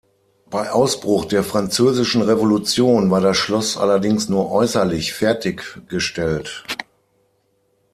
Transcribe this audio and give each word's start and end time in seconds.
Bei 0.49 0.71
Ausbruch 0.71 1.25
der 1.25 1.43
Französischen 1.43 2.23
Revolution 2.23 3.11
war 3.11 3.21
das 3.21 3.37
Schloss 3.37 3.77
allerdings 3.77 4.29
nur 4.29 4.51
äußerlich 4.51 5.13
fertiggestellt. 5.13 6.63